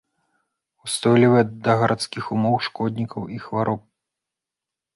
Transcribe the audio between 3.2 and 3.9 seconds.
і хвароб.